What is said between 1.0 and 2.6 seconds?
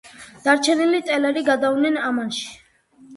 ტელერი გადავიდნენ ამანში.